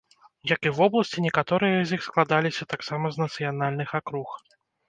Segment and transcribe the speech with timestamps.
[0.51, 4.29] Як і вобласці, некаторыя з іх складаліся таксама з нацыянальных акруг.